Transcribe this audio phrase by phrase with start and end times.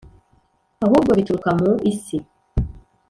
[0.85, 2.17] ahubwo bituruka mu isi